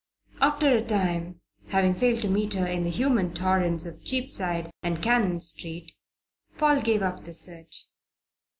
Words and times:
After 0.41 0.75
a 0.75 0.81
time, 0.81 1.41
having 1.67 1.93
failed 1.93 2.23
to 2.23 2.27
meet 2.27 2.55
her 2.55 2.65
in 2.65 2.81
the 2.81 2.89
human 2.89 3.35
torrents 3.35 3.85
of 3.85 4.03
Cheapside 4.03 4.71
and 4.81 4.99
Cannon 4.99 5.39
Street, 5.39 5.91
Paul 6.57 6.81
gave 6.81 7.03
up 7.03 7.19
the 7.23 7.33
search. 7.35 7.85